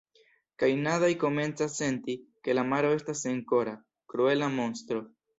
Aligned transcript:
“Kaj 0.61 0.67
Nadai 0.85 1.09
komencas 1.23 1.75
senti, 1.81 2.15
ke 2.47 2.55
la 2.59 2.63
maro 2.69 2.89
estas 3.01 3.21
senkora, 3.27 3.75
kruela 4.15 4.49
monstro... 4.55 5.03